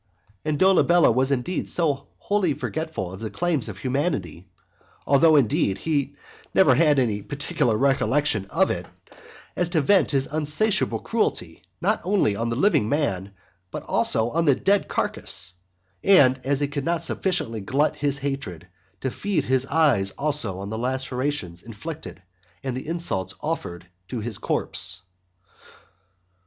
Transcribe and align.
And 0.43 0.57
Dolabella 0.57 1.11
was 1.11 1.29
indeed 1.29 1.69
so 1.69 2.07
wholly 2.17 2.55
forgetful 2.55 3.11
of 3.13 3.19
the 3.19 3.29
claims 3.29 3.69
of 3.69 3.77
humanity, 3.77 4.47
(although, 5.05 5.35
indeed, 5.35 5.77
he 5.77 6.15
never 6.55 6.73
had 6.73 6.97
any 6.97 7.21
particular 7.21 7.77
recollection 7.77 8.45
of 8.47 8.71
it,) 8.71 8.87
as 9.55 9.69
to 9.69 9.81
vent 9.81 10.09
his 10.09 10.25
insatiable 10.33 10.97
cruelty, 10.97 11.61
not 11.81 12.01
only 12.03 12.35
on 12.35 12.49
the 12.49 12.55
living 12.55 12.89
man, 12.89 13.33
but 13.69 13.83
also 13.83 14.31
on 14.31 14.45
the 14.45 14.55
dead 14.55 14.87
carcass, 14.87 15.53
and, 16.03 16.41
as 16.43 16.59
he 16.61 16.67
could 16.67 16.83
not 16.83 17.03
sufficiently 17.03 17.61
glut 17.61 17.95
his 17.97 18.17
hatred, 18.17 18.65
to 19.01 19.11
feed 19.11 19.43
his 19.45 19.67
eyes 19.67 20.09
also 20.17 20.57
on 20.61 20.71
the 20.71 20.79
lacerations 20.79 21.61
inflicted, 21.61 22.23
and 22.63 22.75
the 22.75 22.87
insults 22.87 23.35
offered 23.43 23.85
to 24.07 24.19
his 24.19 24.39
corpse. 24.39 25.03